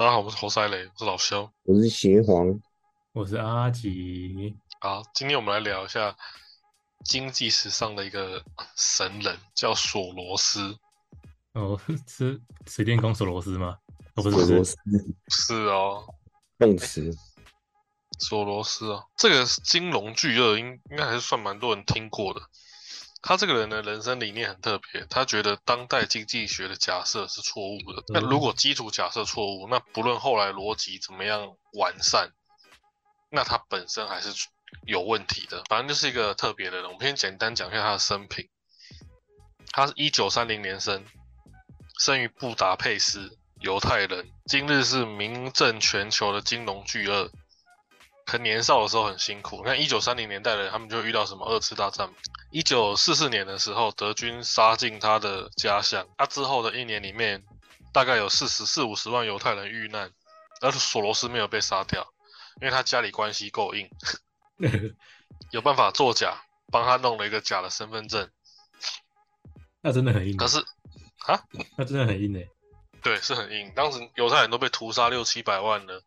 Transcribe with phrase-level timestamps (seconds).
[0.00, 1.52] 大家好，我是侯赛雷，我是老肖。
[1.64, 2.58] 我是邪皇，
[3.12, 6.16] 我是阿吉，好，今天我们来聊一下
[7.04, 8.42] 经济史上的一个
[8.74, 10.74] 神人，叫索罗斯。
[11.52, 13.76] 哦， 是水电工索罗斯吗？
[14.14, 14.76] 哦，不是，是，索罗斯
[15.28, 16.06] 是哦，
[16.58, 17.14] 动词，
[18.20, 22.40] 索罗斯哦，这个金融巨鳄应应该还是算蛮多人听过的。
[23.22, 28.02] 他这个人的人生理念很特别，他觉得当代经济学的假设是错误的。
[28.08, 32.32] 那如果基础假设错误，那不论后来逻辑怎么样完善，
[33.30, 34.48] 那他本身还是
[34.86, 35.62] 有问题的。
[35.68, 36.86] 反正就是一个特别的人。
[36.86, 38.48] 我们先简单讲一下他的生平。
[39.72, 41.04] 他是一九三零年生，
[41.98, 47.30] 生于布达佩斯，犹太人，今日是名震全球的金融巨鳄。
[48.30, 52.08] 可年少的时候很辛苦，那一九三零年代的人，他们就遇到什么二次大战。
[52.52, 57.42] 一九四四年的时候，德军杀进他的家乡，他之后的一年里面，
[57.92, 60.12] 大概有四十四五十万犹太人遇难，
[60.60, 62.06] 而索罗斯没有被杀掉，
[62.60, 63.90] 因为他家里关系够硬，
[65.50, 66.40] 有办法作假，
[66.70, 68.30] 帮他弄了一个假的身份证。
[69.82, 70.36] 那真的很硬。
[70.36, 70.60] 可是，
[71.26, 71.42] 啊，
[71.76, 72.48] 那真的很硬诶。
[73.02, 73.72] 对，是很硬。
[73.74, 76.04] 当时犹太人都被屠杀六七百万了，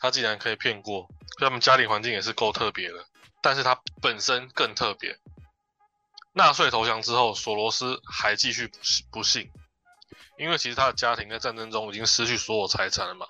[0.00, 1.02] 他竟然可以骗过，
[1.38, 3.04] 所以他们家里环境也是够特别的。
[3.42, 5.18] 但是他本身更特别。
[6.32, 8.78] 纳粹投降之后，索罗斯还继续不
[9.10, 9.50] 不幸，
[10.38, 13.26] 因为其实他的家庭在战争中已经失去所有财产了嘛，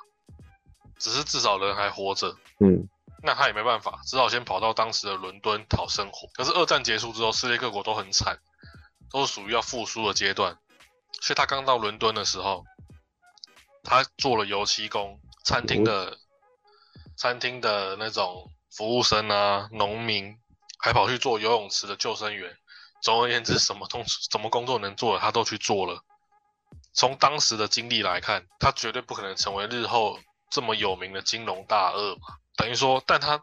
[0.98, 2.36] 只是至少人还活着。
[2.58, 2.88] 嗯，
[3.22, 6.28] 那他也没办法，只好先跑到当时的伦敦讨生活。
[6.34, 8.38] 可是二战结束之后，世界各国都很惨，
[9.10, 10.58] 都是属于要复苏的阶段。
[11.22, 12.64] 所以他刚到伦敦的时候，
[13.82, 16.18] 他做了油漆工、餐厅的、
[17.20, 20.34] 餐厅的那种服务生啊、农民，
[20.78, 22.56] 还跑去做游泳池的救生员。
[23.02, 26.02] 总而言之，什么东什么工作能做的，他都去做了。
[26.94, 30.18] 从当时的经历来看，他绝对不可能成为日后
[30.50, 32.38] 这么有名的金融大鳄嘛。
[32.56, 33.38] 等于说，但他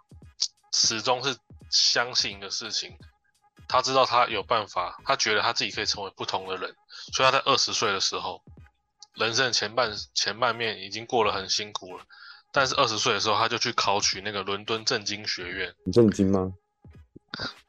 [0.74, 1.38] 始终是
[1.70, 2.98] 相信的事情。
[3.70, 6.76] 他知道他有办法，他觉得他自己可以成为不同的人。
[7.14, 8.42] 所以他在二十岁的时候，
[9.14, 12.04] 人生前半前半面已经过得很辛苦了。
[12.58, 15.72] 但是二十岁的时候，他就去考取那个伦敦政经学院。
[15.86, 16.52] 很震惊吗？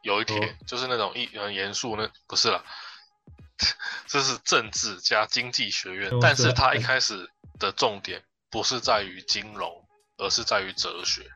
[0.00, 2.65] 有一点就是那种一很严肃，那不是了，
[4.06, 11.31] 这是政治加经济学院，但是他一开始的重点不是在于金融，而是在于哲学，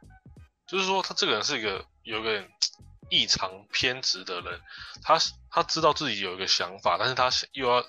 [0.66, 2.48] 就是说他这个人是一个有一个
[3.10, 4.58] 异常偏执的人，
[5.02, 5.18] 他
[5.50, 7.84] 他知道自己有一个想法，但是他又要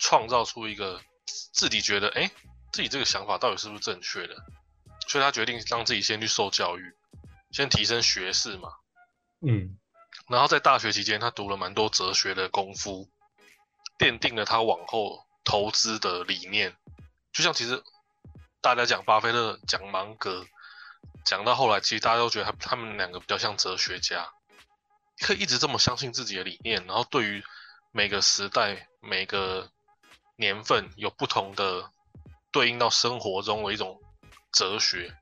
[0.00, 1.00] 创造出一个
[1.52, 2.28] 自己觉得哎
[2.72, 4.34] 自己这个想法到底是不是正确的，
[5.06, 6.94] 所以他决定让自己先去受教育，
[7.50, 8.70] 先提升学识嘛。
[9.46, 9.78] 嗯，
[10.28, 13.08] 然后在大学期间，他读了蛮多哲学的功夫，
[13.98, 16.76] 奠定了他往后投资的理念。
[17.32, 17.82] 就像其实
[18.60, 20.46] 大家讲巴菲特、讲芒格，
[21.24, 24.30] 讲到后来，其实大家都觉得他他们两个比较像哲学家，
[25.18, 27.44] 可以一直这么相信自己的理念，然后对于
[27.92, 29.70] 每个时代、每个
[30.36, 31.90] 年份有不同的
[32.50, 34.00] 对应到生活中的一种
[34.54, 35.14] 哲学。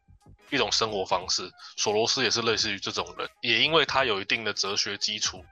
[0.50, 5.42] 一种生活方式，索罗斯也是类似于这种人，也因为他有一定的哲学基础，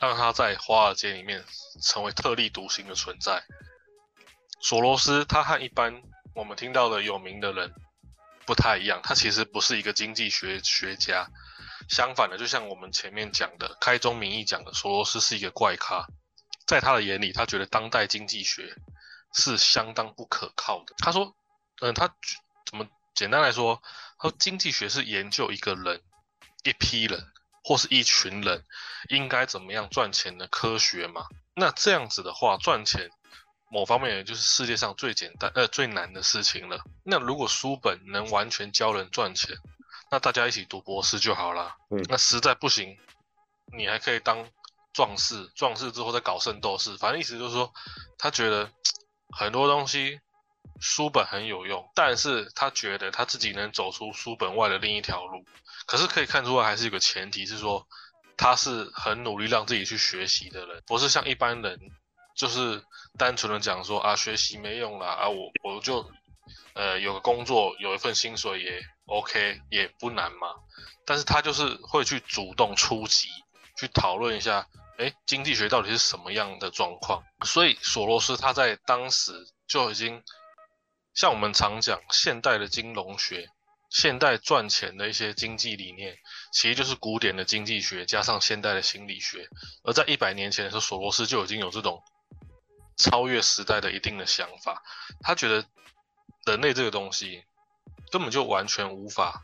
[0.00, 1.44] 让他在华尔街里面
[1.80, 3.40] 成为特立独行的存在。
[4.60, 6.02] 索罗斯他和一般
[6.34, 7.72] 我们听到的有名的人
[8.44, 11.28] 不太一样，他其实不是一个经济学学家，
[11.88, 16.04] 相反的，就像我们前面讲的开宗明义讲的，索罗斯是一个怪咖，
[16.66, 18.74] 在他的眼里，他觉得当代经济学
[19.32, 20.96] 是相当不可靠的。
[20.98, 21.32] 他说，
[21.80, 22.12] 嗯，他
[22.66, 22.84] 怎么
[23.18, 23.82] 简单来说？
[24.16, 26.00] 他说经济学是研究一个人、
[26.62, 27.32] 一批人
[27.64, 28.64] 或是一群人
[29.08, 31.26] 应该怎么样赚钱的科学嘛？
[31.56, 33.10] 那这样子的话，赚钱
[33.72, 36.80] 某方面也就是世界上最简单呃最难的事情了。
[37.02, 39.56] 那如果书本能完全教人赚钱，
[40.12, 41.74] 那大家一起读博士就好了。
[41.90, 42.96] 嗯，那实在不行，
[43.76, 44.48] 你还可以当
[44.92, 46.96] 壮士，壮士之后再搞圣斗士。
[46.98, 47.74] 反正意思就是说，
[48.16, 48.70] 他觉得
[49.36, 50.20] 很多东西。
[50.80, 55.44] 书本很有用，但是他觉得他自己能走出书本外的另一条路。
[55.86, 57.86] 可是可以看出来，还是有个前提是说，
[58.36, 61.80] 他是很努力让自己去学习的人，不是像一般人，
[62.36, 62.82] 就是
[63.16, 66.08] 单纯的讲说啊，学习没用啦啊，我我就
[66.74, 70.48] 呃有个工作，有一份薪水也 OK，也不难嘛。
[71.06, 73.28] 但是他就是会去主动出击，
[73.78, 74.66] 去讨论一下，
[74.98, 77.22] 哎，经济学到底是什么样的状况。
[77.44, 79.32] 所以索罗斯他在当时
[79.66, 80.22] 就已经。
[81.18, 83.48] 像我们常讲，现代的金融学，
[83.90, 86.16] 现代赚钱的一些经济理念，
[86.52, 89.48] 其实就是古典的经济学加上现代的心理学。
[89.82, 92.00] 而在一百年前的时候，索罗斯就已经有这种
[92.96, 94.80] 超越时代的一定的想法。
[95.20, 95.66] 他觉得
[96.46, 97.42] 人类这个东西，
[98.12, 99.42] 根本就完全无法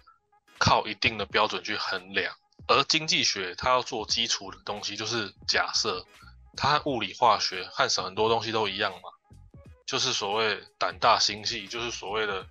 [0.60, 2.36] 靠一定的标准去衡量。
[2.68, 6.06] 而经济学它要做基础的东西，就是假设，
[6.56, 9.10] 它和物理化学和很多东西都一样嘛，
[9.86, 12.46] 就是所谓胆大心细，就是所谓的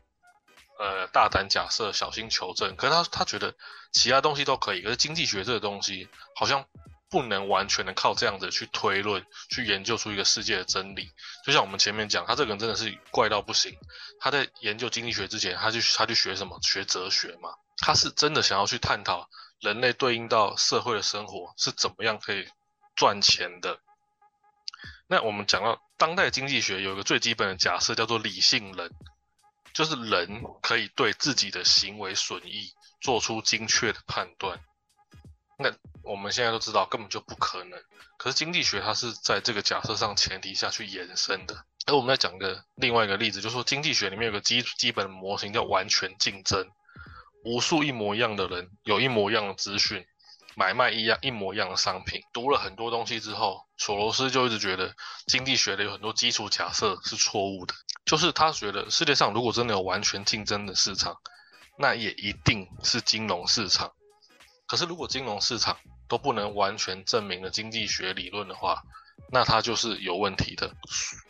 [0.79, 2.75] 呃大胆假设，小心求证。
[2.75, 3.53] 可是他他觉得
[3.91, 6.65] 其他东西都可以，可是经济学这个东西好像
[7.09, 11.11] 不能完全的靠这样子去推论，去研究出一个世界的真理。
[11.45, 13.75] 就像我们前面讲，他这个人真的是怪到不行。
[14.19, 16.59] 他在研究经济学之前，他去他去学什么？
[16.61, 17.49] 学哲学嘛。
[17.77, 19.27] 他是真的想要去探讨。
[19.59, 22.45] 人类对应到社会的生活是怎么样可以
[22.97, 23.79] 赚钱的？
[25.07, 28.91] 那我们讲到当代经济学有一个最基本的假设叫做理性人，
[29.73, 32.71] 就是人可以对自己的行为损益
[33.01, 34.59] 做出精确的判断。
[35.57, 35.71] 那
[36.03, 37.79] 我们现在都知道根本就不可能，
[38.17, 41.65] 可是经济学它是在这个假设上前提下去延伸的。
[41.85, 46.71] 而我们再讲个另外一个例子，就是说经济学里面有个基基本模型叫完全竞争。
[47.45, 50.05] 无数一模一样的人，有一模一样的资讯，
[50.55, 52.21] 买卖一样一模一样的商品。
[52.33, 54.93] 读了很多东西之后，索罗斯就一直觉得
[55.27, 57.73] 经济学的有很多基础假设是错误的。
[58.05, 61.15] 就是他觉得世界上如果真的有完全竞争的市场，
[61.77, 63.91] 那也一定是金融市场。
[64.67, 65.77] 可是如果金融市场
[66.07, 68.81] 都不能完全证明了经济学理论的话，
[69.31, 70.71] 那它就是有问题的。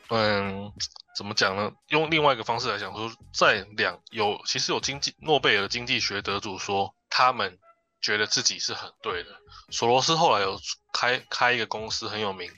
[0.10, 0.72] 嗯。
[1.16, 1.72] 怎么讲呢？
[1.90, 7.60] 用另外一个方式来讲，说在两有其实有经济诺贝尔经济学得主说，他们
[8.03, 9.31] 觉得自己是很对的。
[9.71, 10.59] 索罗斯后来有
[10.91, 12.51] 开开一个公司很有名，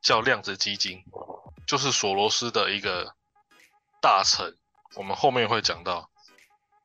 [0.00, 1.02] 叫量子基金，
[1.66, 3.14] 就是索罗斯的一个
[4.00, 4.56] 大臣。
[4.94, 6.08] 我们后面会讲到，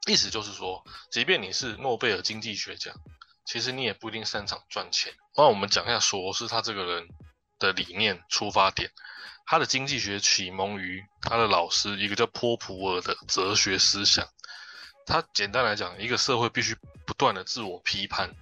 [0.08, 2.96] 意思就是说，即便你是诺贝尔经济学奖，
[3.46, 5.14] 其实你也不一定擅长赚钱。
[5.38, 7.08] 那我们讲一下索罗斯他这个人
[7.60, 8.92] 的理念出发点。
[9.46, 14.28] 他的经济学启蒙于他的老师，一个叫波普尔的哲学思想。
[15.06, 16.76] 他简单来讲，一个社会必须
[17.20, 18.34] 断的自我批判，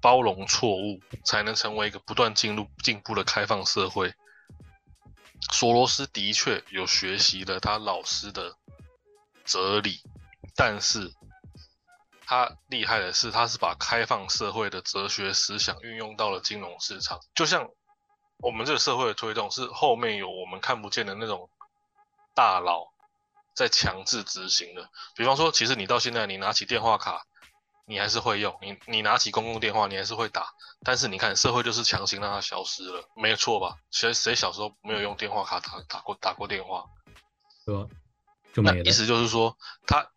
[0.00, 4.12] 包容错误，才能成为一个不断进入进步的开放社会。
[5.52, 8.56] 索罗斯的确有学习了他老师的
[9.44, 10.02] 哲理，
[10.56, 11.12] 但是
[12.26, 17.68] 他厉害的是，他是把开放社会的哲学思想运用到了金融市场，就像。
[18.38, 21.48] 我们这个社会的推动是后面有我们看不见的那种
[22.34, 22.92] 大佬
[23.54, 24.90] 在强制执行的。
[25.14, 27.24] 比方说，其实你到现在你拿起电话卡，
[27.84, 30.46] 你还是会用；你你拿起公共电话，你还是会打。
[30.84, 33.76] 但是你看，社会就是强行让它消失了，没错吧？
[33.90, 36.84] 谁谁小时候没有用电话卡打打过打过电话？
[37.64, 37.88] 对吧？
[38.52, 38.82] 就没了。
[38.84, 39.56] 意思就是说，
[39.86, 40.10] 他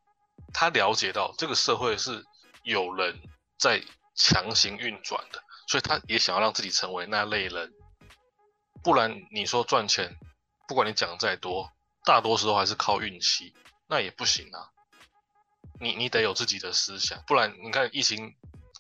[0.53, 2.23] 他了解到这个社会是
[2.63, 3.19] 有人
[3.57, 3.81] 在
[4.15, 7.71] 强行运转的，所以他也想要让自己成为那类人。
[8.83, 10.15] 不然你说赚钱，
[10.67, 11.71] 不管你讲再多，
[12.03, 13.53] 大多时候还是靠运气，
[13.87, 14.69] 那也不行啊。
[15.79, 18.33] 你你得有自己的思想，不然你看疫情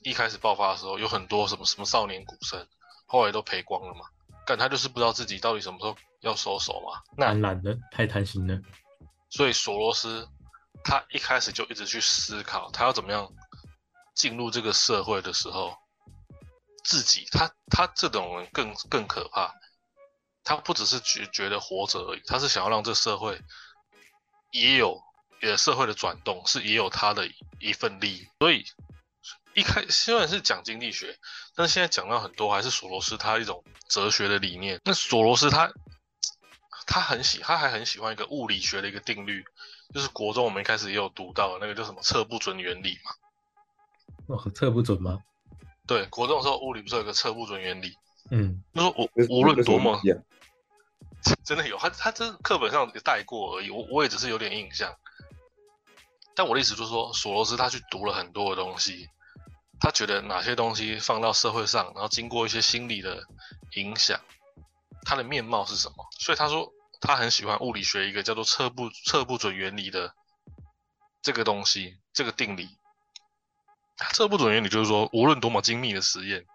[0.03, 2.67] 一开始爆发的时候，有很多什么什么少年股神，
[3.05, 4.05] 后来都赔光了嘛。
[4.47, 7.01] 但他就是不知道自己到底什么时候要收手嘛。
[7.17, 8.59] 贪婪的，太贪心了。
[9.29, 10.27] 所以索罗斯
[10.83, 13.27] 他一开始就一直去思考，他要怎么样
[14.13, 15.75] 进入这个社会的时候，
[16.83, 19.53] 自己他他这种人更更可怕。
[20.43, 23.41] 他不只是觉觉得活着而已，他是想要让这社会
[24.51, 25.01] 也有
[25.49, 28.27] 也社会的转动，是也有他的一份力。
[28.39, 28.65] 所以
[29.53, 31.17] 一开虽然是讲经济学，
[31.55, 34.79] 但是现在讲到很多还是索罗斯他一种哲学的理念。
[34.83, 35.71] 那索罗斯他
[36.87, 39.43] 他很喜，他还很喜欢一个物理学的一个定律，
[39.93, 44.35] 就是国中我们一开始也有读到那个叫什么测不准原理嘛。
[44.35, 45.19] 哦，测不准吗？
[45.87, 47.93] 对，国中的时候物理不是有个测不准原理？
[48.31, 50.01] 嗯，就说我无论多么。
[51.43, 53.71] 真的有他，他这课本上带过而已。
[53.71, 54.95] 我我也只是有点印象。
[56.35, 59.09] 但我的意思就是说，索罗斯他去读了很多的东西，
[59.79, 63.23] 他觉得哪些东西放到社会上，然后经过一些心理的
[63.75, 64.19] 影响，
[65.03, 66.07] 它的面貌是什么？
[66.19, 70.13] 所以他说他很喜欢物理学一个叫做测不测不准原理的
[71.21, 72.77] 这个东西，这个定理。
[74.13, 76.45] 测不准原理就是说，无论多么精密的实验，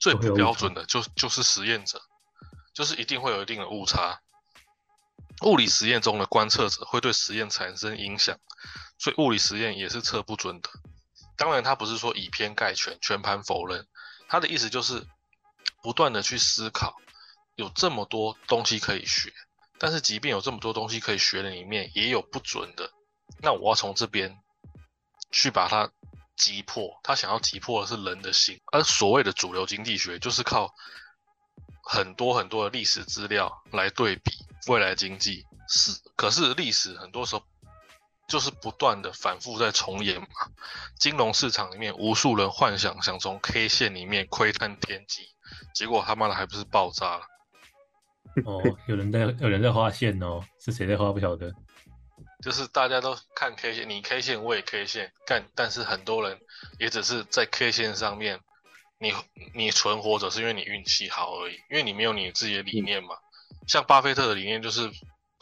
[0.00, 2.00] 最不标准的就就是实验者。
[2.72, 4.20] 就是一定会有一定的误差，
[5.42, 8.36] 物理实验中的观测者会对实验产生影响，
[8.98, 10.70] 所以物理实验也是测不准的。
[11.36, 13.86] 当然，他不是说以偏概全、全盘否认，
[14.28, 15.06] 他的意思就是
[15.82, 16.96] 不断的去思考，
[17.56, 19.32] 有这么多东西可以学，
[19.78, 22.90] 但是即便有这么多东西可以学的里面，也有不准的。
[23.40, 24.38] 那我要从这边
[25.30, 25.90] 去把它
[26.36, 30.74] 击破，他想要击破的是人的心，而所谓的主流经济学就是靠。
[31.86, 34.32] 很多很多的历史资料来对比
[34.68, 37.44] 未来经济是，可是历史很多时候
[38.26, 40.28] 就是不断的反复在重演嘛。
[40.98, 45.28] 金融市场里面，无数人幻想想从 K 线里面窥探天机，
[45.74, 47.26] 结果他妈的还不是爆炸了。
[48.44, 51.52] 哦，有人在有人在画线哦，是谁在画不晓得。
[52.42, 56.38] 就是大家都看 K 线，你 K 线我也 K 线干，但是很多人
[56.78, 58.38] 也只是在 K 线上面，
[58.98, 59.14] 你
[59.54, 63.16] 你存活着是因为你运气好而已，因为你没有你自己的理念嘛。
[63.66, 64.90] 像巴菲特的理念就是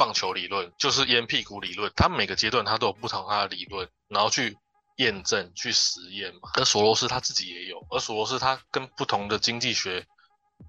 [0.02, 4.58] 棒球理论，就是烟屁股理论，他每个阶段他都有不同他的理论，然后去
[4.96, 6.50] 验证、去实验嘛。
[6.54, 10.04] 而索罗斯他自己也有，而索罗斯他跟不同的经济学，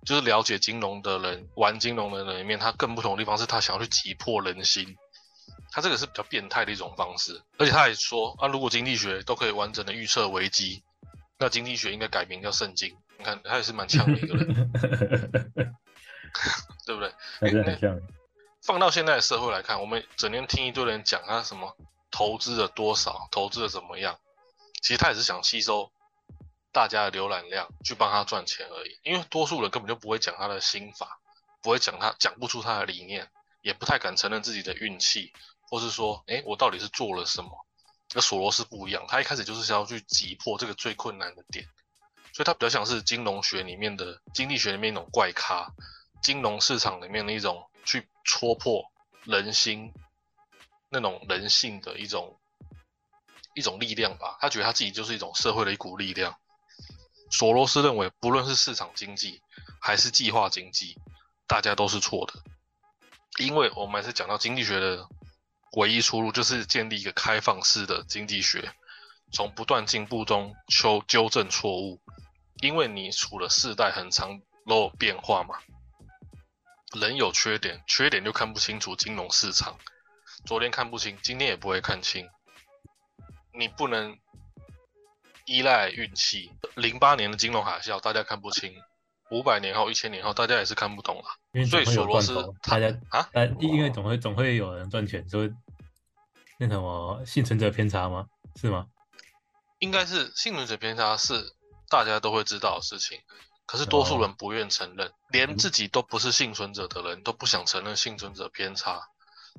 [0.05, 4.95] 就是了解金融的人、玩金融的人里面，他更不同的地方是他想要去击破人心。
[5.71, 10.83] 他这个是比较变态的一种方式，而且他还说啊，如果经济学都可以完整的预测危机，
[11.39, 12.95] 那经济学应该改名叫圣经。
[13.17, 14.45] 你看他也是蛮强的一个人，
[16.85, 17.11] 对不对？
[17.39, 17.99] 还是很像。
[18.63, 21.75] 放到现在的社会来看，我们整天听一堆人讲他什么
[22.09, 24.17] 投资了多少，投资的怎么样，
[24.81, 25.91] 其实他也是想吸收
[26.71, 28.97] 大家的浏览量，去帮他赚钱而已。
[29.03, 31.19] 因为多数人根本就不会讲他的心法，
[31.61, 33.29] 不会讲他讲不出他的理念，
[33.61, 35.33] 也不太敢承认自己的运气。
[35.69, 37.49] 或是说，哎，我到底是做了什么？
[38.13, 41.65] 那索罗斯不一样，他一开始就是想要去击破这个最困难的点，
[42.31, 45.67] 所以他比较像是金融学里面的经济学里面一种怪咖，
[46.21, 48.83] 金融市场里面的一种去戳破
[49.23, 49.93] 人心
[50.89, 52.39] 那种人性的一种
[53.53, 54.37] 一种力量吧。
[54.41, 56.35] 他觉得他自己就是一种社会的一股力量。
[57.31, 59.41] 索罗斯认为，不论是市场经济
[59.79, 60.97] 还是计划经济，
[61.47, 62.33] 大家都是错的，
[63.43, 65.07] 因为我们还是讲到经济学的。
[65.75, 68.71] 唯一出路就是建立一个开放式的经济学，
[69.31, 71.99] 从不断进步中修纠正错误。
[72.61, 75.57] 因为你处了世代很长都有变化嘛，
[76.93, 79.77] 人有缺点，缺点就看不清楚金融市场。
[80.45, 82.27] 昨天看不清，今天也不会看清。
[83.53, 84.17] 你不能
[85.45, 86.51] 依赖运气。
[86.75, 88.73] 零八年的金融海啸，大家看不清。
[89.31, 91.65] 五百年后、一千年后，大家也是看不懂啊。
[91.65, 93.27] 所以索罗斯，大家啊，
[93.59, 95.51] 因为总会总会有人赚钱，所以
[96.59, 98.27] 那什么幸存者偏差吗？
[98.55, 98.87] 是吗？
[99.79, 101.53] 应该是幸存者偏差是
[101.89, 103.19] 大家都会知道的事情，
[103.73, 109.01] 可是多数人不愿承认，连自己都不是幸存者的人都不想承认幸存者偏差。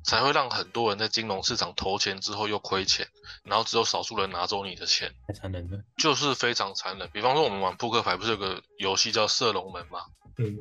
[0.05, 3.09] 才会让很多人在金融市场投钱之后又亏钱，
[3.43, 7.11] 然后只有少数人拿走你的钱，太残忍了，就是非常残忍。
[7.13, 10.05] 比方说我们玩扑克牌，不是有个游戏叫射龙门吗？
[10.39, 10.59] 嗯，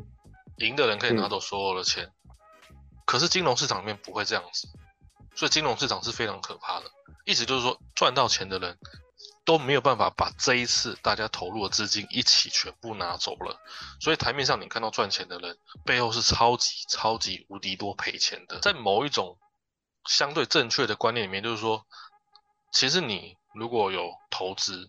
[0.58, 2.12] 赢的人可以拿走所有的钱，
[3.06, 4.68] 可是金融市场里面不会这样子，
[5.36, 6.86] 所以金融市场是非常可怕的。
[7.24, 8.80] 意思就是说，赚到钱的人。
[9.46, 13.60] 都没有办法把这一次大家投入的资金一起全部拿走了，
[14.00, 18.60] 所以台面上你看到赚钱的人，背后是超级超级无敌多赔钱的。
[18.62, 19.38] 在某一种
[20.06, 21.86] 相对正确的观念里面，就是说，
[22.72, 24.88] 其实你如果有投资，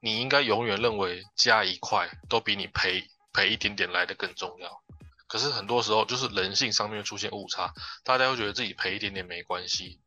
[0.00, 4.82] 你应该永远认为加一块都比你赔赔一点点来的更重要。
[5.26, 7.74] 可是很多时候就是人性上面出现误差，
[8.04, 10.00] 大家会觉得自己赔一点点没关系。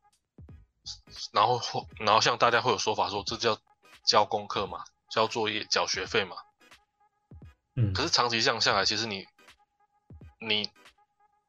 [1.34, 3.58] 然后，然后像大家会有说法说，这叫
[4.06, 6.36] 交功课嘛，交作业、缴学费嘛。
[7.76, 7.94] 嗯。
[7.94, 9.26] 可是长期这样下来，其实你，
[10.40, 10.70] 你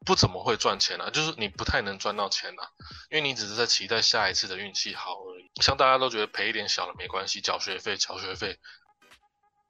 [0.05, 2.69] 不怎么会赚钱啊，就是你不太能赚到钱啊，
[3.09, 5.51] 因为你只是在期待下一次的运气好而已。
[5.61, 8.57] 像大家都觉得赔一点小的没关系，缴学费、缴学费，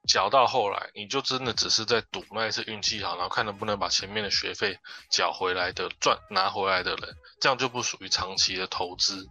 [0.08, 4.78] 缴到后来，你就真的只是在赌那一次运气好，然后看能不能把前面的学费
[5.10, 9.28] 缴回来的赚拿回来的人，这样就不属于长期的投资。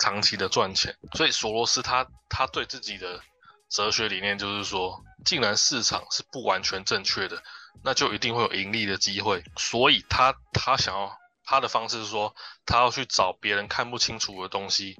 [0.00, 3.20] 长期的赚钱，所以索罗斯他他对自己的
[3.68, 7.42] 哲学理念就是说，既然市场是不完全正确的，
[7.84, 9.44] 那就一定会有盈利的机会。
[9.58, 11.14] 所以他他想要
[11.44, 14.96] 他的方式是说，他要去找别人看不清楚的东西，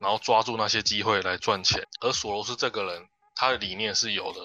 [0.00, 1.86] 然后抓住那些机会来赚钱。
[2.00, 4.40] 而索罗斯这个人，他的理念是有的，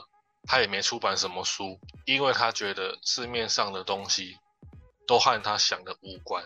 [0.45, 4.37] 他也没出版什么书，因为他觉得市面上的东西
[5.07, 6.45] 都和他想的无关。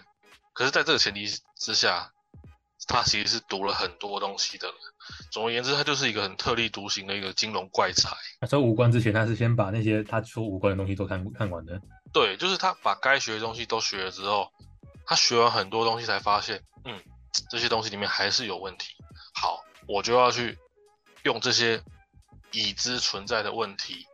[0.54, 1.28] 可是，在这个前提
[1.58, 2.14] 之下。
[2.88, 4.76] 他其实是读了很多东西的人。
[5.32, 8.10] 总而言之，他就是一个很特立独行的一个金融怪才。
[8.48, 11.82] 在五关之前，他是先把那些他说五关的东西都看看完的。
[12.14, 14.52] 对，就是他把该学的东西都学了之后，
[15.06, 17.02] 他学完很多东西才发现，嗯，
[17.50, 18.96] 这些东西里面还是有问题。
[19.34, 20.58] 好，我就要去
[21.24, 21.82] 用这些
[22.52, 24.06] 已知存在的问题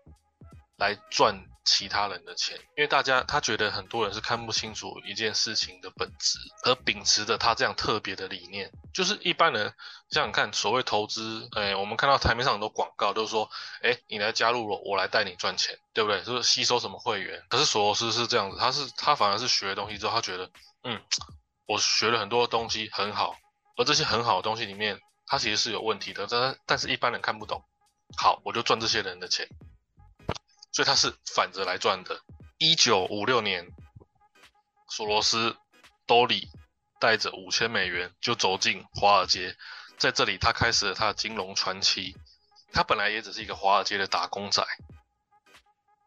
[0.78, 1.44] 来赚。
[1.68, 9.74] 其他人的钱，因为大家他觉得很多人是看不清楚一件事情的本质，而秉持着他这样特别的理念，就是一般人
[10.10, 13.50] 想想看，所谓投资，哎，我们看到台面上很多广告都是说，
[13.82, 16.24] 哎，你来加入了，我来带你赚钱，对不对？
[16.24, 17.44] 就是吸收什么会员。
[17.50, 20.50] 可是索罗斯是这样子，他是他反而是学东西之后，他觉得，
[20.86, 21.02] 嗯，
[21.66, 23.36] 我学了很多东西很好，
[23.76, 27.62] 而这些很好的东西里面，它其实是有问题的，但但是一般人看不懂。
[28.16, 29.46] 好，我就赚这些人的钱，
[30.78, 32.22] 所以他是反着来赚的。
[32.60, 33.68] 一九五六年，
[34.88, 35.58] 索罗斯
[36.06, 36.52] 兜里
[37.00, 39.58] 带着五千美元就走进华尔街，
[39.98, 42.16] 在这里他开始了他的金融传奇。
[42.72, 44.64] 他本来也只是一个华尔街的打工仔，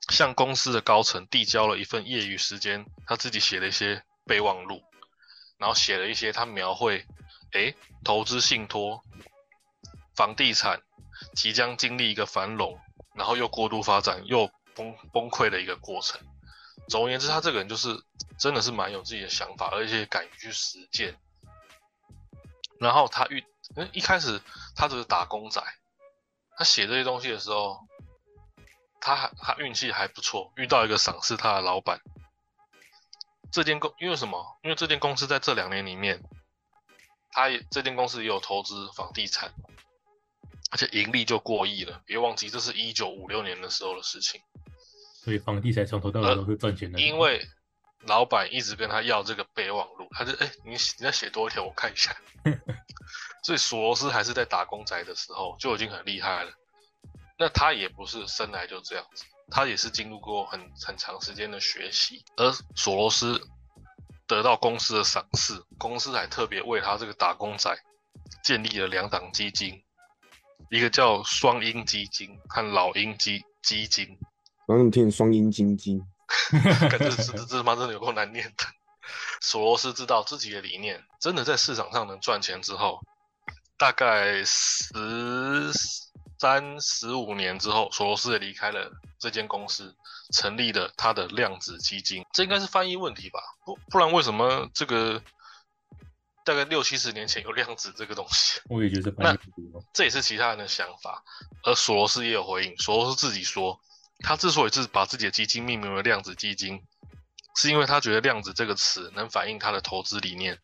[0.08, 4.84] 向公司的高层递交了一份业余时间他自己写的一些备忘录，
[5.58, 7.04] 然后写了一些他描绘，
[7.54, 7.74] 诶，
[8.04, 9.02] 投资信托、
[10.14, 10.80] 房地产
[11.34, 12.78] 即将经历一个繁荣，
[13.16, 16.20] 然后又过度发展又崩崩溃的一个过程。
[16.88, 17.88] 总而言之，他这个人就是
[18.38, 21.16] 真的是蛮有自己的想法，而且敢于去实践。
[22.80, 23.44] 然后他遇，
[23.92, 24.40] 一开始
[24.74, 25.62] 他只是打工仔。
[26.56, 27.78] 他写这些东西的时候，
[29.00, 32.00] 他他运气还不错，遇到一个赏识他的老板。
[33.52, 34.58] 这间公因为什么？
[34.62, 36.22] 因为这间公司在这两年里面，
[37.30, 39.52] 他也这间公司也有投资房地产，
[40.70, 42.00] 而且盈利就过亿了。
[42.06, 44.40] 别忘记，这是一九五六年的时候的事情。
[45.22, 47.00] 所以房地产从头到尾都是赚钱的。
[47.00, 47.46] 因为
[48.06, 52.16] 老板一直跟他要这个备忘录，他就哎，你你再写多一条，我看一下。
[53.44, 56.52] 所以索罗斯还是在打工仔的时候就已经很厉害了。
[57.38, 62.24] 那他也不是生来就这样子，他也是经历过很很长时间的学习。
[62.36, 63.40] 而索罗斯
[64.26, 67.74] 得到公司的赏识，公司还特别为他这个打工仔
[68.44, 69.82] 建立了两档基金，
[70.68, 74.06] 一个叫双鹰基金和老鹰基基金。
[74.66, 76.00] 刚刚听双鹰基金，
[76.90, 78.64] 感觉这这他妈真的有够难念的。
[79.40, 83.00] 索罗斯知道自己的理念真的在市场上能赚钱之后。
[83.76, 85.72] 大概十
[86.38, 89.96] 三、十五年之后，索罗斯也离开了这间公司，
[90.34, 92.22] 成立了他的量子基金。
[92.30, 93.40] 这应该是翻译问题吧？
[93.64, 95.22] 不不然为什么这个
[96.44, 98.60] 大概六七十年前有量子这个东西？
[98.68, 99.36] 我也觉得那
[99.92, 101.22] 这也是其他人的想法。
[101.64, 103.78] 而索罗斯也有回应，索罗斯自己说，
[104.20, 106.82] 他之所以是把自己的基金命名为量子基金，
[107.56, 110.58] 是因为他觉得量子这个词能反映他的投资理念。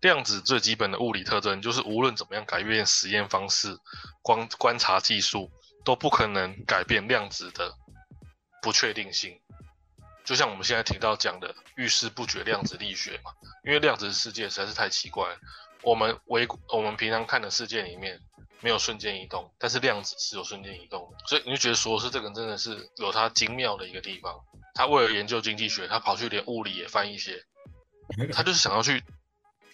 [0.00, 3.76] 量子最基本的物理特征就是，无论怎么样改变实验方式、
[4.20, 5.50] 光观察技术，
[5.84, 7.74] 都不可能改变量子的
[8.60, 9.40] 不确定性。
[10.32, 13.30] 就像我们现在听到讲的遇事不决量子力学嘛，
[13.66, 15.28] 因为量子世界实在是太奇怪。
[15.82, 18.18] 我们微我们平常看的世界里面
[18.60, 24.34] 没有瞬间移动，但是量子是有瞬间移动的，所以你就觉得说是这个人真的是有他精妙的一个地方。
[24.72, 27.44] 他为了研究经济学，他跑去连物理也翻一些，
[28.32, 29.04] 他就是想要去。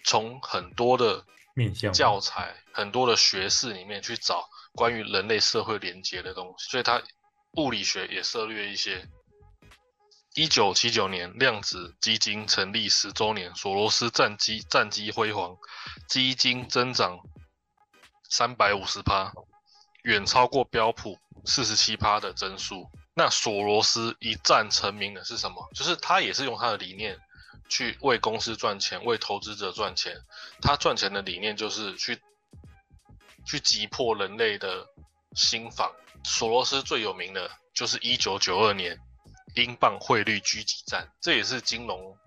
[0.03, 7.01] 从很多的面向教材、很多的学士里面去找关于人类社会连接的东西，所以他
[7.57, 9.07] 物理学也涉略一些。
[10.39, 15.57] 一九七九年，量子基金成立十周年，索罗斯战绩战绩辉煌，
[16.07, 17.19] 基金增长
[18.29, 19.33] 三百五十趴，
[20.03, 22.89] 远超过标普四十七趴的增速。
[23.13, 25.69] 那索罗斯一战成名的是什么？
[25.75, 27.19] 就是他也是用他的理念。
[27.67, 30.15] 去为公司赚钱，为投资者赚钱。
[30.61, 32.17] 他赚钱的理念就是去
[33.45, 34.87] 去击破人类的
[35.35, 35.91] 心防。
[36.23, 38.97] 索罗斯最有名的就是一九九二年
[39.55, 42.17] 英镑汇率狙击战，这也是金融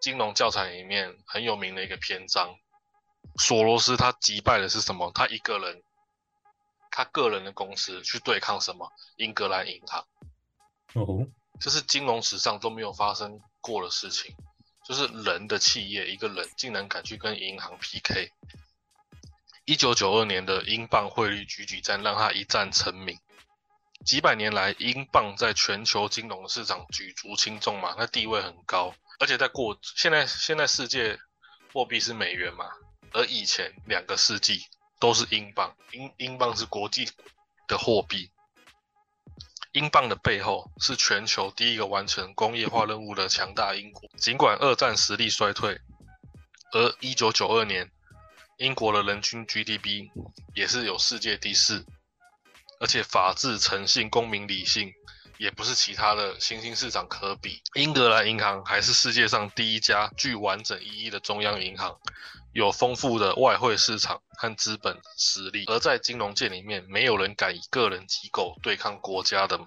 [0.00, 2.56] 金融教材里面很有名的一个篇章。
[3.38, 5.10] 索罗斯他击败的是什么？
[5.14, 5.82] 他一个人，
[6.90, 8.90] 他个人的公司去对抗什么？
[9.16, 10.06] 英格兰银行。
[10.94, 11.26] 哦。
[11.60, 14.34] 这是金融史上都没有发生过的事情，
[14.88, 18.32] 就是人的企业，一个人竟然敢去跟银行 PK。
[19.66, 23.18] 一九九二年的英镑汇率狙击战让他一战成名。
[24.04, 28.94] 几百年来，英镑在全球金融市场举足轻重嘛，那地位很高。
[29.18, 31.18] 而且在过现在，现在世界
[31.72, 32.64] 货币是美元嘛，
[33.12, 34.62] 而以前两个世纪
[34.98, 37.08] 都是英镑，英英镑是国际
[37.68, 38.30] 的货币。
[39.72, 44.08] 英镑的背后是全球第一个完成工业化任务的强大英国。
[44.16, 45.78] 尽管二战实力衰退，
[46.72, 47.88] 而一九九二年
[48.56, 50.08] 英国的人均 GDP
[50.54, 51.86] 也是有世界第四，
[52.80, 54.92] 而且法治、诚信、公民理性
[55.38, 57.62] 也不是其他的新兴市场可比。
[57.74, 61.96] 英格兰银行还是世界上第一家具完整意义的中央银行。
[62.52, 69.66] 有丰富的外汇市场和资本实力，而在金融界里面，没有人敢以个人机构对抗国家的嘛。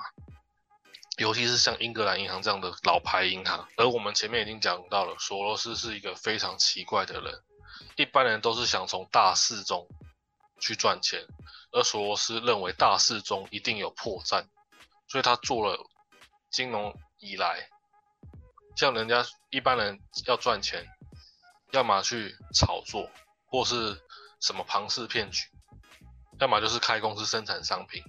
[1.17, 3.65] 尤其是像英格兰银行这样的老牌银行。
[3.77, 7.33] 而我们前面已经讲到了，索罗斯是一个非常奇怪的人。
[7.95, 9.87] 一般人都是想从大势中
[10.59, 11.21] 去赚钱，
[11.73, 14.45] 而索罗斯认为大势中一定有破绽，
[15.09, 15.77] 所以他做了
[16.49, 17.67] 金融以来，
[18.77, 20.87] 像人家一般人要赚钱。
[21.71, 23.09] 要么去炒作，
[23.47, 23.99] 或是
[24.39, 25.47] 什么庞氏骗局，
[26.39, 28.03] 要么就是开公司生产商品。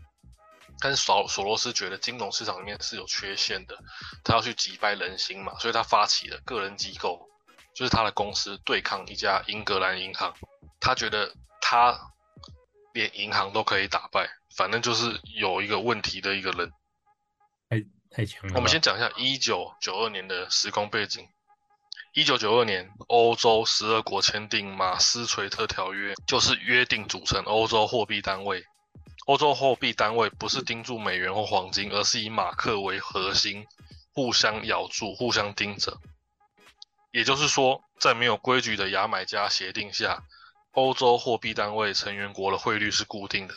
[0.81, 3.75] 但是索索罗斯觉得金融市场里面是有缺陷的，
[4.23, 7.27] 他要去击败人心嘛，所以他发起了个人机构，
[7.75, 10.35] 就是他的公司对抗一家英格兰银行。
[10.79, 11.99] 他觉得他
[12.95, 16.73] 连银行都可以打败，反正就是有一个问题的一个人。
[17.69, 18.55] 太太强了。
[18.55, 21.29] 我们先讲一下一九九二年的时空背景。
[22.15, 28.65] 一九九二年，欧洲十二国签订马斯垂特条约，就是约定组成欧洲货币单位。
[29.27, 33.67] 欧洲货币单位不是盯住美元或黄金，而是以马克为核心，
[34.13, 35.99] 互相咬住、互相盯着。
[37.11, 40.23] 也就是说，在没有规矩的牙买加协定下，
[40.75, 43.55] 欧洲货币单位成员国的汇率是固定的。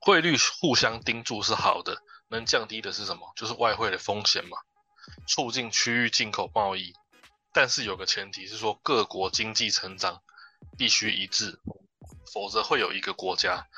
[0.00, 3.32] 汇率互相盯住是好的，能降低的是什么？
[3.36, 4.58] 就是外汇的风险嘛，
[5.28, 6.92] 促进区域进口贸易。
[7.52, 10.22] 但是有个前提是说，各国经济成长
[10.76, 11.60] 必须一致，
[12.32, 13.68] 否则会有一个国家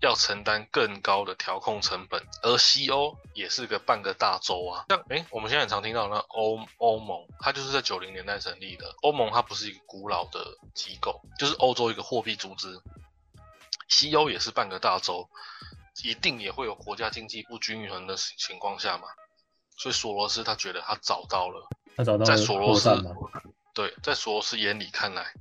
[0.00, 2.22] 要承担更高的调控成本。
[2.42, 8.94] 而西欧也是个半个大洲啊，像诶，我们现在很常听到那欧欧盟，它就是在九零年代成立的。
[9.02, 12.80] 欧盟它不是一个古老的机构，就是欧洲一个货币组织。
[13.88, 15.28] 西欧也是半个大洲，
[16.04, 19.08] 一定也会有国家经济不均衡的情况下嘛。
[19.76, 21.66] 所以索罗斯他觉得他找到了。
[21.96, 22.90] 他找到在索罗斯
[23.74, 25.32] 对，在索罗斯眼里看来，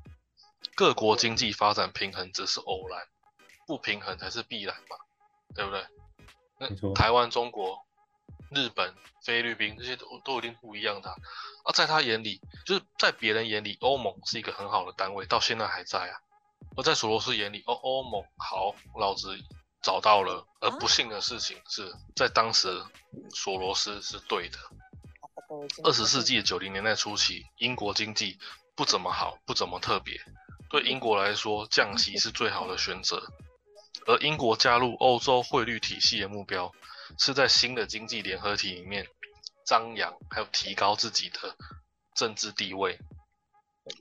[0.76, 3.06] 各国经济发展平衡只是偶然，
[3.68, 4.96] 不平衡才是必然嘛，
[5.54, 5.86] 对不对？
[6.60, 7.78] 那台湾、中国、
[8.50, 11.16] 日本、菲律宾这些都都一定不一样的啊。
[11.66, 16.18] 啊在他眼里，就是在别人眼里，欧盟是一个很好的单位，到现在还在啊。
[16.76, 19.38] 而在索罗斯眼里，哦，欧盟好，老子
[19.84, 20.48] 找到了。
[20.62, 22.84] 而不幸的事情是在当时，
[23.36, 24.58] 索罗斯是对的。
[25.84, 28.40] 二十世纪九零年代初期，英国经济
[28.76, 30.20] 不怎么好，不怎么特别。
[30.70, 33.22] 对英国来说，降息是最好的选择。
[34.08, 36.74] 而英国加入欧洲汇率体系的目标，
[37.20, 39.06] 是在新的经济联合体里面
[39.66, 41.56] 张扬，还有提高自己的
[42.16, 42.98] 政治地位，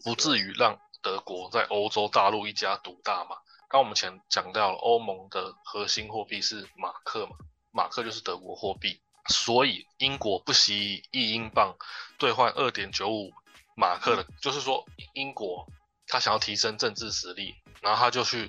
[0.04, 3.36] 不至于让德国在欧洲大陆一家独大嘛。
[3.68, 7.36] 刚我们前讲到了，欧盟的核心货币是马克嘛，
[7.72, 9.00] 马克就是德国货币。
[9.28, 11.76] 所以英国不惜以一英镑
[12.16, 13.32] 兑换二点九五
[13.74, 15.66] 马克的，就是说英国
[16.06, 18.48] 他想要提升政治实力，然后他就去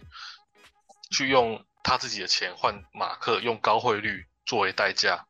[1.12, 5.26] 去用他自己的钱换马克，用高汇率作为代价，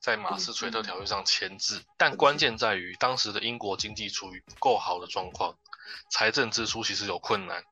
[0.00, 1.84] 在马斯垂特条约上签字。
[1.96, 5.56] 但关键在于当时的英国经济处于不够好的状况，
[6.10, 7.64] 财政支出其实有困难，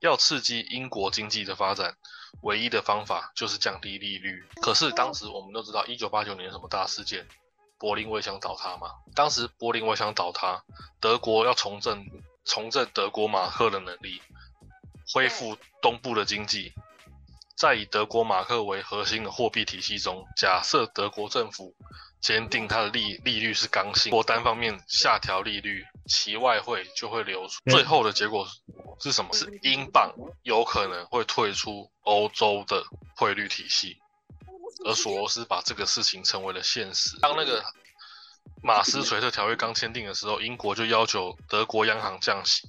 [0.00, 1.96] 要刺激英国经济的发展。
[2.42, 4.44] 唯一的方法就是降低利率。
[4.60, 7.26] 可是当时我们都知道，一九八九年什么大事件？
[7.78, 8.90] 柏林围墙倒塌嘛。
[9.14, 10.62] 当时柏林围墙倒塌，
[11.00, 12.04] 德国要重振
[12.44, 14.20] 重振德国马克的能力，
[15.12, 16.72] 恢复东部的经济。
[17.56, 21.74] 在以德国马克为核心的货币体系中，假设德国政府
[22.20, 27.60] 坚定它的利利率是刚性，或单方面下调利率，其外汇就会流出。
[27.68, 28.46] 最后的结果
[29.00, 29.32] 是什么？
[29.32, 32.84] 是英镑有可能会退出欧洲的
[33.16, 33.96] 汇率体系，
[34.84, 37.18] 而索罗斯把这个事情成为了现实。
[37.18, 37.64] 当那个
[38.62, 42.68] 马斯垂特条约刚签订的时候，英国就要求德国央行降息。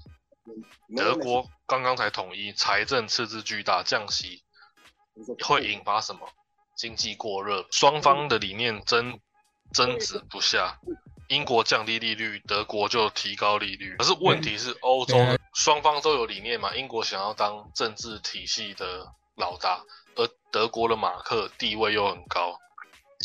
[0.96, 4.44] 德国刚刚才统一，财政赤字巨大，降息
[5.46, 6.30] 会引发什么？
[6.76, 9.20] 经济过热，双方的理念争
[9.74, 10.80] 争执不下。
[11.28, 13.96] 英国降低利率，德国就提高利率。
[13.98, 15.16] 可是问题是，欧洲
[15.54, 16.76] 双方都有理念嘛？
[16.76, 19.84] 英国想要当政治体系的老大，
[20.16, 22.58] 而德国的马克地位又很高，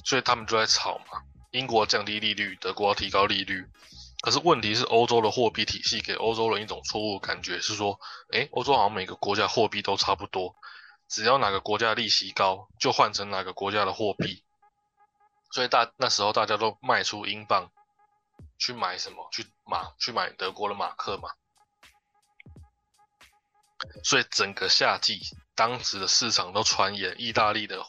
[0.04, 1.22] 所以他们就在吵嘛。
[1.52, 3.64] 英国降低利率，德国要提高利率。
[4.24, 8.00] 可是问题是，欧洲的货币体系给欧洲人一种错误感觉，是说，
[8.32, 10.56] 诶，欧洲好像每个国家货币都差不多，
[11.08, 14.42] 只要哪个国家利息高，就换成哪个国家的货币。
[15.50, 17.70] 所以大那时候大家都卖出英镑，
[18.56, 19.28] 去买什么？
[19.30, 21.28] 去马去买德国的马克嘛。
[24.04, 25.20] 所以整个夏季，
[25.54, 27.84] 当时的市场都传言，意大利的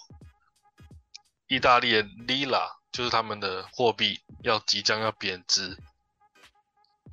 [1.48, 5.82] 意大利的 lira 就是他们的货币要即将要贬值，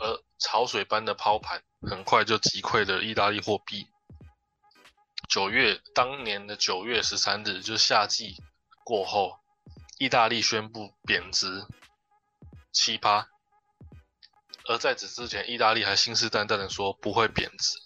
[0.02, 3.86] 而潮水般的抛盘很快就击溃了意大利货币。
[5.28, 8.36] 九月当年的九月十三日，就是夏季
[8.84, 9.38] 过后，
[9.98, 11.64] 意大利宣布贬值
[12.72, 13.28] 七趴，
[14.66, 17.78] 而在此之前，意大利还信誓旦旦的说不会贬值。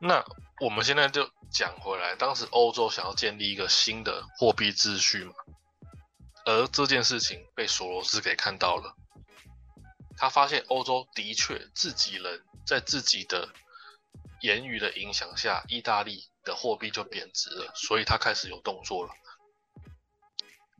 [0.00, 0.24] 那
[0.60, 5.34] 我们现在就讲回来，当时欧洲想要建立一个新的货币秩序嘛，
[6.46, 8.96] 而这件事情被索罗斯给看到了，
[10.16, 13.48] 他发现欧洲的确自己人在自己的
[14.40, 19.12] 言语的影响下，意大利的货币就贬值了，所以他开始有动作了。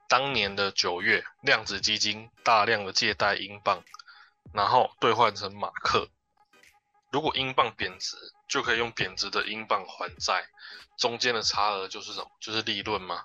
[0.08, 3.82] 当年的九月，量子基金大量的借贷英镑，
[4.52, 6.08] 然后兑换成马克。
[7.10, 8.16] 如果英镑贬值，
[8.48, 10.48] 就可以用贬值的英镑还债，
[10.98, 12.30] 中间的差额就是什么？
[12.40, 13.24] 就是利润嘛。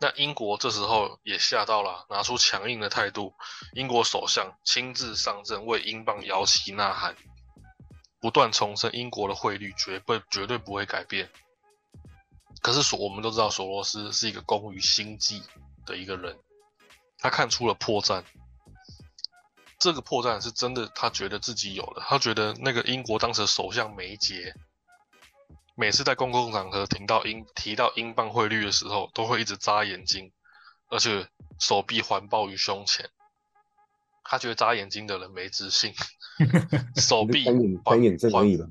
[0.00, 3.34] 那英国这时候也吓到了，拿出强硬的态度。
[3.72, 7.16] 英国首相亲自上阵，为英镑摇旗呐喊，
[8.20, 11.28] 不断重申英国的汇率绝不绝对不会改变。
[12.60, 15.42] 可是索我们都知道，索罗斯是一个工于心计
[15.84, 16.38] 的一个人，
[17.18, 18.22] 他看出了破绽。
[19.80, 22.04] 这个破绽是真的，他觉得自己有了。
[22.08, 24.54] 他觉得那个英国当时的首相梅杰，
[25.78, 30.32] 每次在公共场合听到英提到英镑汇率的时候，都会一直眨眼睛，
[30.88, 31.28] 而且
[31.60, 33.08] 手臂环抱于胸前。
[34.24, 35.94] 他觉得眨眼睛的人没自信，
[37.00, 38.66] 手臂环眼单眼症而已吧。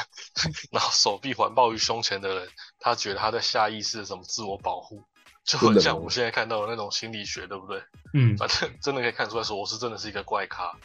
[0.70, 5.02] 然后手臂环抱于胸前的人，他觉得他在下意识的什么自我保护，
[5.44, 7.82] 就很像我们现在看到的那种心理学，对不对？
[8.12, 10.78] 嗯，反正真的可以看出来，说我是真的是一个怪咖。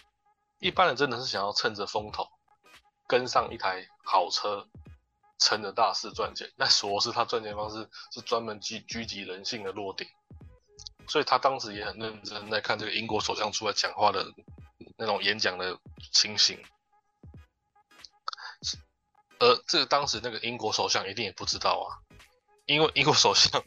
[0.59, 2.25] 一般人真的是想要趁着风头
[3.07, 4.65] 跟上一台好车，
[5.39, 6.51] 成了大事赚钱。
[6.57, 10.07] 但索罗斯他赚钱方式是专门狙狙击人性的弱点，
[11.07, 14.25] 所以他当时也很认真在看这个英国首相出来讲话的
[14.97, 15.79] 那种演讲的
[16.11, 16.59] 情形。
[19.39, 21.87] 而这个当时那个英国首相一定也不知道啊，
[22.65, 23.63] 因为英国首相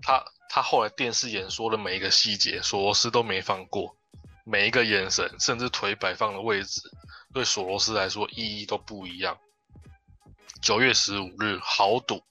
[0.00, 3.96] 他他后来电视演说的每一个细节，索罗斯都没放过，
[4.44, 6.80] 每一个眼神，甚至腿摆放的位置，
[7.34, 9.36] 对索罗斯来说意义都不一样。
[10.60, 12.22] 九月十五日，豪赌，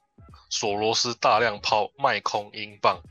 [0.50, 3.02] 索罗斯大量抛卖空英镑，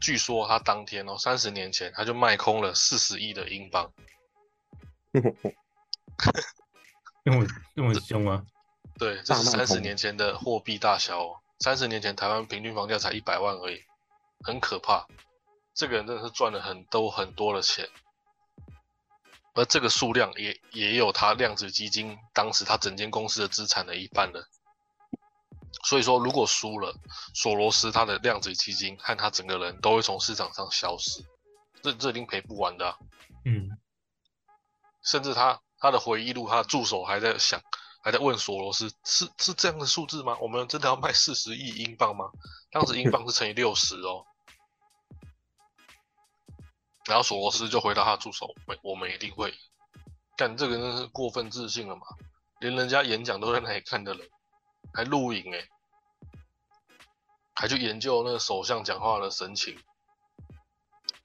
[0.00, 3.92] 据说他当天哦，三十年前他就卖空了四十亿的英镑。
[7.24, 8.44] 那么那么凶吗？
[8.98, 11.40] 对，这是三十年前的货币大小哦。
[11.58, 13.82] 三十年前台湾平均房价才一百万而已，
[14.44, 15.06] 很可怕。
[15.72, 17.88] 这个人真的是赚了很多很多的钱，
[19.54, 24.48] 而这个数量也也有他量子基金当时他整间公司的资产的一半了。
[25.84, 26.94] 所以说，如果输了，
[27.34, 31.24] 索罗斯他的量子基金和他整个人都会从市场上消失，
[31.82, 32.96] 这这一定赔不完的啊、
[33.44, 33.70] 嗯，
[35.02, 37.60] 甚至他他的回忆录，他的助手还在想，
[38.02, 40.38] 还在问索罗斯是是这样的数字吗？
[40.40, 42.30] 我们真的要卖四十亿英镑吗？
[42.70, 44.24] 当时英镑是乘以六十哦。
[47.06, 49.56] 然后索罗斯就回答他的助手：“我我们一定会赢。”
[50.36, 52.02] 干这个真是过分自信了嘛？
[52.60, 54.28] 连人家演讲都在那里看的人，
[54.92, 55.68] 还录影诶、
[57.54, 59.78] 还去研究那个首相讲话的神情。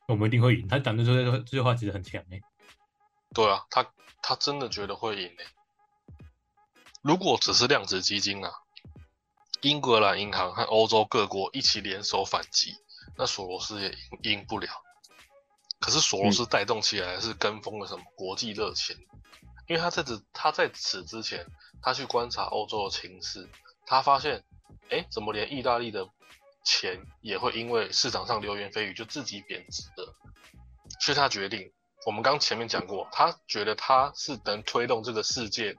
[0.07, 0.67] 我们一定会赢。
[0.67, 2.41] 他讲的这句这句话其实很强诶。
[3.33, 3.85] 对啊，他
[4.21, 5.45] 他真的觉得会赢诶、
[7.01, 8.51] 如果只是量子基金啊，
[9.61, 12.75] 英格兰银行和欧洲各国一起联手反击，
[13.15, 14.67] 那索罗斯也赢赢不了。
[15.79, 18.97] 可是索罗斯带动起来是跟风的什么国际热钱，
[19.67, 21.45] 因为他在此他在此之前，
[21.81, 23.49] 他去观察欧洲的情势，
[23.85, 24.43] 他发现，
[24.89, 26.07] 哎，怎么连意大利的
[26.65, 30.13] 钱也会因为市场上流言蜚语就自己贬值了？
[30.99, 31.71] 所以他决定，
[32.05, 35.77] 我们刚前面讲过，他觉得他是能推动这个世界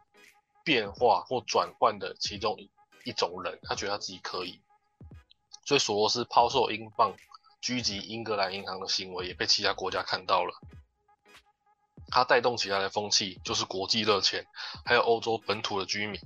[0.64, 2.70] 变化或转换的其中一
[3.04, 4.62] 一种人，他觉得他自己可以，
[5.66, 7.14] 所以索罗斯抛售英镑。
[7.62, 10.54] 狙击英格兰银行的行为也被其他国家看到了，
[12.10, 14.46] 它带动起来的风气就是国际热钱，
[14.84, 16.20] 还有欧洲本土的居民，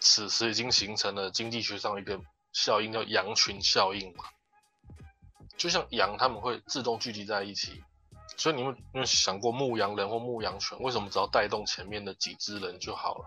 [0.00, 2.20] 此时已经形成了经济学上一个
[2.52, 4.24] 效应，叫羊群效应嘛。
[5.56, 7.82] 就像羊，他们会自动聚集在一起，
[8.36, 13.26] 所以你们有没有想过牧羊人或牧羊犬为什么只要带动前面的几只人就好了？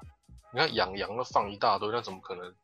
[0.53, 2.55] 你看养羊的放一大堆，那怎么可能？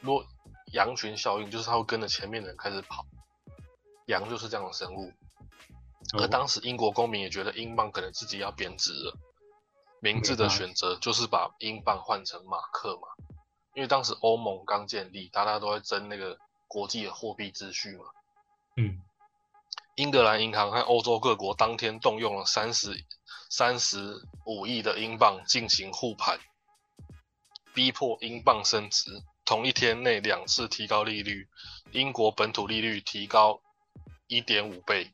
[0.00, 0.26] 如果
[0.72, 3.06] 羊群效应就是它会跟着前面的人开始跑。
[4.10, 5.12] 羊就是这样的生物，
[6.18, 9.16] 而当时英国公民也觉得英镑可能自己要贬值了，
[10.00, 13.06] 明智的选择就是把英镑换成马克嘛，
[13.74, 18.04] 因为当时欧盟刚建立，大家都在争那个国际的货币秩序嘛。
[18.76, 19.00] 嗯，
[19.94, 23.04] 英格兰银行和欧洲各国当天动用了三十
[23.48, 26.40] 三十五亿的英镑进行护盘，
[27.72, 29.22] 逼迫英镑升值。
[29.44, 31.48] 同一天内两次提高利率，
[31.92, 33.60] 英国本土利率提高。
[34.30, 35.12] 一点五倍。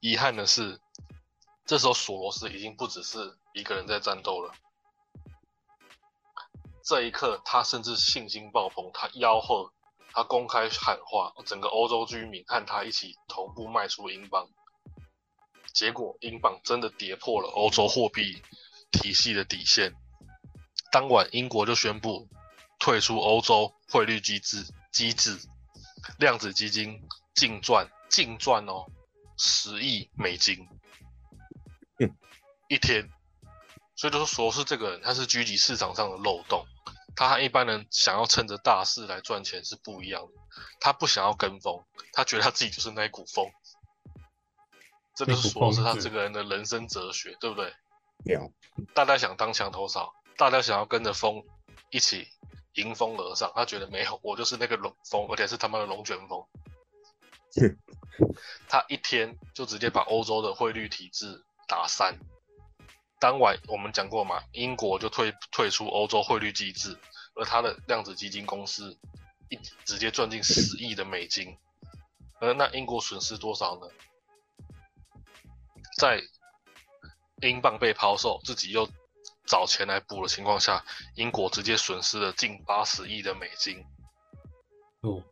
[0.00, 0.80] 遗憾的是，
[1.66, 4.54] 这时候索罗斯已经不只是一个人在战斗了。
[6.82, 9.70] 这一刻，他甚至信心爆棚，他吆喝，
[10.12, 14.48] 他公开喊话，整个欧洲居民和他一起同步卖出英镑。
[15.74, 18.40] 结果英镑真的跌破了欧洲货币
[18.90, 19.94] 体系的底线。
[20.90, 22.26] 当晚，英国就宣布
[22.78, 25.38] 退出欧洲汇率机制机制，
[26.18, 28.86] 量子基金净赚净赚哦
[29.36, 30.68] 十亿美金，
[31.98, 32.16] 嗯，
[32.68, 33.08] 一天。
[33.94, 36.66] 所以就是说，是这个人他是狙击市场上的漏洞，
[37.14, 40.32] 他和一般人想要趁着大势来赚钱是不一样的。
[40.80, 43.46] 他不想要跟风，他觉得他自己就是那一股风。
[45.14, 47.72] 这就是说是他这个人的人生哲学，对不对？
[48.34, 48.52] 了，
[48.92, 51.42] 大家想当墙头草，大家想要跟着风
[51.90, 52.28] 一起
[52.74, 56.44] 迎风而上，他觉得没有，我就是那个龙风，而且是他妈的龙卷风。
[57.54, 57.78] 哼
[58.68, 62.18] 他一天就直接把欧洲的汇率体制打散。
[63.18, 66.98] 当晚我们讲过嘛，英国就退退出欧洲汇率机制，
[67.34, 68.98] 而他的量子基金公司
[69.48, 71.56] 一直接赚进十亿的美金，
[72.40, 73.88] 而那英国损失多少呢？
[75.98, 76.22] 在
[77.40, 78.86] 英镑被抛售，自己又
[79.46, 83.82] 找钱来补的情况下，英国直接损失了近八十亿的美金。
[85.00, 85.22] 哦，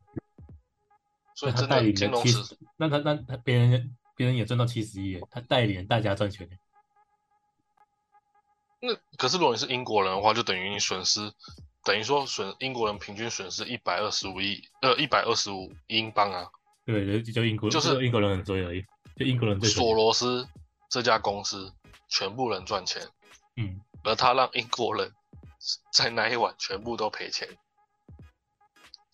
[1.34, 6.48] 所以真的金融史了七十，那他那他别人别人也赚到七十亿，他带领大家赚钱。
[8.80, 11.32] 那可是如果你是英国人的话，就等于你损失，
[11.82, 16.48] 等于说损英国人平均损失一百二十五亿，呃，一百二十五英镑啊。
[16.84, 18.84] 对，就就英国就是英国人很追而已，
[19.16, 20.46] 就英国人最索罗斯
[20.88, 21.72] 这家公司
[22.08, 23.02] 全部人赚钱，
[23.56, 25.10] 嗯，而他让英国人
[25.92, 27.48] 在那一晚全部都赔钱。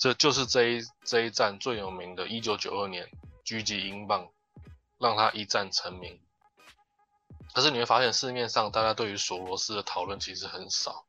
[0.00, 3.06] 这就是这一这一战最有名的，一九九二年
[3.44, 4.26] 狙击英镑，
[4.98, 6.18] 让他一战成名。
[7.52, 11.04] 可是你会发现，市面上大家对于索罗斯的讨论其实很少。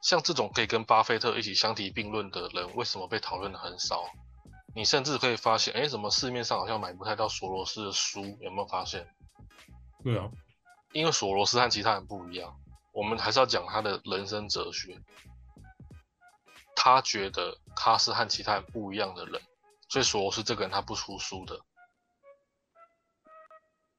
[0.00, 4.04] 像这种可以跟巴菲特一起相提并论的人，为什么被讨论的很少？
[4.72, 8.38] 你甚至可以发现，哎，怎么市面上好像买不太到索罗斯的书？
[8.40, 9.08] 有没有发现？
[10.04, 10.30] 对啊，
[10.92, 12.56] 因为索罗斯和其他人不一样，
[12.92, 14.96] 我们还是要讲他的人生哲学。
[16.76, 19.42] 他觉得他是和其他人不一样的人，
[19.88, 21.58] 所以索罗斯这个人他不出书的。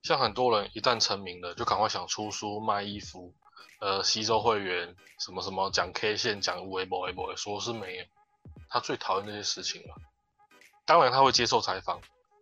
[0.03, 3.33] 像很多人一旦成名了，就赶快想出书卖衣服，
[3.81, 8.05] 呃，吸收会员，什么什么讲 K 线，讲微博微博，索罗斯没有，
[8.69, 9.95] 他最讨厌这些事情了。
[10.85, 11.99] 当然他会接受采访，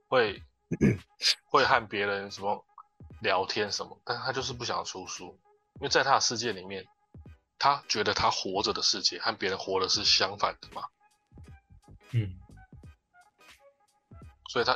[0.08, 0.44] 会
[1.50, 2.64] 会和别人什么
[3.22, 5.40] 聊天什么，但他就是不想出书，
[5.76, 6.86] 因为在他的世界里面，
[7.58, 10.84] 他觉得他活着的世界和别人活的是相反的嘛，
[12.12, 12.40] 嗯，
[14.50, 14.74] 所以他，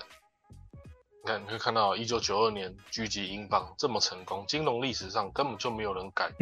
[1.23, 6.33] 你看你会看到一九九二年狙击英镑这么成功，金融历史上根本就没有人敢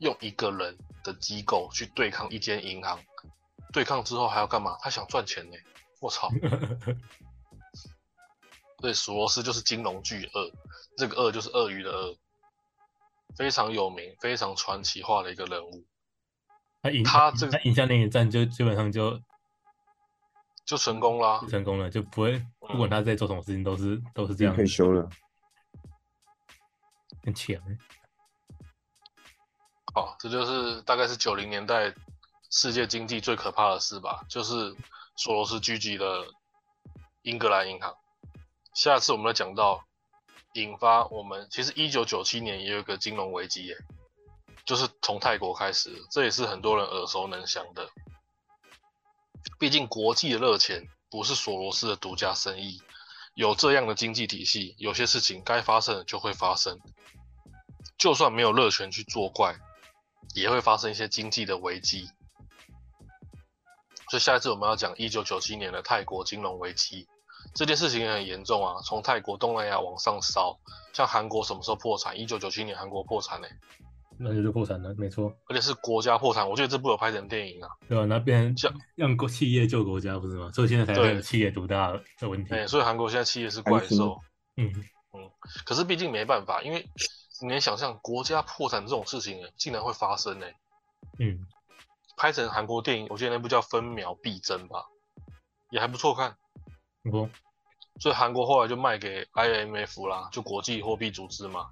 [0.00, 2.98] 用一个人的机构去对抗一间银行，
[3.72, 4.76] 对抗之后还要干嘛？
[4.80, 5.56] 他想赚钱呢，
[6.00, 6.28] 我操！
[8.82, 10.50] 对索罗斯就是金融巨鳄，
[10.96, 12.16] 这个鳄就是鳄鱼的鳄，
[13.36, 15.84] 非常有名、非常传奇化的一个人物，
[16.82, 19.20] 他赢他这个他赢下那一战就基本上就
[20.64, 21.48] 就成功啦就。
[21.48, 25.08] 成功了，就不会不管他在做什么事情都是都是这样退休了，
[27.24, 27.78] 很强欸。
[29.94, 31.94] 好，这就是大概是九零年代
[32.50, 34.74] 世界经济最可怕的事吧，就是
[35.16, 36.26] 索罗斯狙击了
[37.22, 37.94] 英格兰银行。
[38.74, 39.84] 下次我们来讲到
[40.54, 43.76] 引发我们，其实一九九七年也有个金融危机耶，
[44.64, 47.88] 就是从泰国开始，这也是很多人耳熟能详的。
[49.58, 52.82] 毕竟国际的热钱不是索罗斯的独家生意，
[53.34, 56.78] 有这样的经济体系，有些事情该发生的就会发生，
[57.96, 59.56] 就算没有热权去作怪，
[60.34, 62.08] 也会发生一些经济的危机。
[64.10, 67.08] 所以下一次我们要讲一九九七年的泰国金融危机，
[67.54, 70.58] 这件事情也很严重啊，从泰国东南亚往上烧，
[70.92, 72.18] 像韩国什么时候破产？
[72.18, 73.48] 一九九七年韩国破产嘞、
[74.18, 76.48] 那就就破产了，没错，而且是国家破产。
[76.48, 78.04] 我觉得这部有拍成电影啊，对吧？
[78.06, 80.50] 那变成像让国企业救国家不是吗？
[80.52, 82.66] 所以现在才会有企业独大的问题哎、。
[82.66, 84.18] 所以韩国现在企业是怪兽。
[84.56, 84.70] 嗯
[85.14, 85.30] 嗯，
[85.64, 86.86] 可是毕竟没办法，因为
[87.42, 90.46] 你能想象国家破产这种事情，竟然会发生呢、
[91.18, 91.46] 嗯，
[92.16, 94.86] 拍成韩国电影，我记得那部叫《分秒必争》吧，
[95.70, 96.36] 也还不错看。
[97.10, 97.28] 不
[98.00, 101.70] 所以韩国后来就卖给 IMF 啦，就国际货币组织嘛，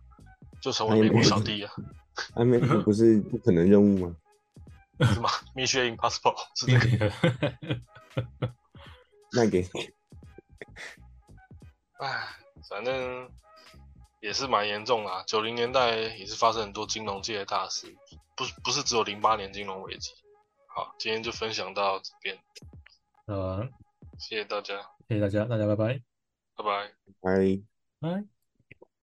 [0.61, 1.73] 就成为美国小弟啊
[2.35, 4.17] ，IMF 不是不可能任务吗？
[5.01, 7.13] 是吗？Mission Impossible 是这个。
[9.33, 9.67] 卖给
[11.99, 12.29] 哎，
[12.69, 13.31] 反正
[14.21, 15.23] 也是蛮严重啦。
[15.27, 17.97] 九零年代也是发生很多金融界的大事，
[18.37, 20.11] 不不是只有零八年金融危机。
[20.67, 22.39] 好，今天就分享到这边，
[23.27, 23.71] 嗯，
[24.19, 24.75] 谢谢大家，
[25.11, 26.01] 谢谢大家，大家拜拜，
[26.55, 26.95] 拜拜。
[27.21, 27.63] 拜。
[27.99, 28.40] 拜。